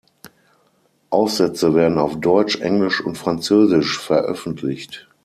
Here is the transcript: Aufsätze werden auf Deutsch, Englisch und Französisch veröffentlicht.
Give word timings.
Aufsätze 1.11 1.75
werden 1.75 1.99
auf 1.99 2.19
Deutsch, 2.19 2.55
Englisch 2.59 3.01
und 3.01 3.19
Französisch 3.19 3.99
veröffentlicht. 3.99 5.07